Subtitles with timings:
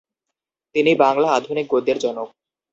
[0.75, 2.27] তিনি বাংলা আধুনিক গদ্যের জনক।